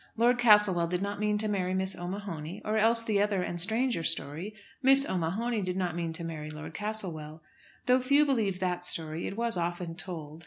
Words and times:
Lord 0.15 0.39
Castlewell 0.39 0.87
did 0.87 1.03
not 1.03 1.19
mean 1.19 1.37
to 1.37 1.47
marry 1.47 1.75
Miss 1.75 1.95
O'Mahony; 1.95 2.59
or 2.65 2.75
else 2.75 3.03
the 3.03 3.21
other 3.21 3.43
and 3.43 3.61
stranger 3.61 4.01
story, 4.01 4.55
Miss 4.81 5.05
O'Mahony 5.07 5.61
did 5.61 5.77
not 5.77 5.95
mean 5.95 6.11
to 6.13 6.23
marry 6.23 6.49
Lord 6.49 6.73
Castlewell. 6.73 7.43
Though 7.85 7.99
few 8.01 8.25
believed 8.25 8.59
that 8.61 8.83
story, 8.83 9.27
it 9.27 9.37
was 9.37 9.57
often 9.57 9.93
told. 9.93 10.39